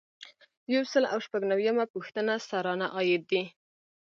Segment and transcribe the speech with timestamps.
[0.73, 3.43] یو سل او شپږ نوي یمه پوښتنه سرانه عاید دی.